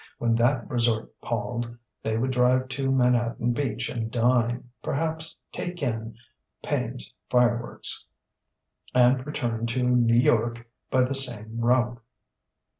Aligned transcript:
When 0.17 0.33
that 0.37 0.67
resort 0.67 1.11
palled, 1.21 1.77
they 2.01 2.17
would 2.17 2.31
drive 2.31 2.69
to 2.69 2.89
Manhattan 2.89 3.53
Beach 3.53 3.87
and 3.87 4.09
dine, 4.09 4.71
perhaps 4.81 5.35
"take 5.51 5.83
in" 5.83 6.15
Pain's 6.63 7.13
Fireworks; 7.29 8.07
and 8.95 9.23
return 9.27 9.67
to 9.67 9.83
New 9.83 10.17
York 10.19 10.67
by 10.89 11.03
the 11.03 11.13
same 11.13 11.59
route. 11.59 12.01